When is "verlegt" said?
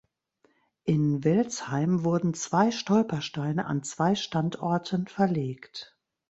5.05-5.95